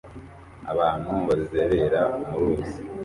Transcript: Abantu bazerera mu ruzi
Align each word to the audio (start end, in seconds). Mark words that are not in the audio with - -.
Abantu 0.71 1.13
bazerera 1.27 2.01
mu 2.27 2.35
ruzi 2.41 2.81